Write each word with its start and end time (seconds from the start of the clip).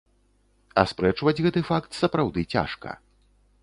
Аспрэчваць 0.83 1.43
гэты 1.45 1.65
факт 1.69 1.91
сапраўды 2.01 2.49
цяжка. 2.57 3.01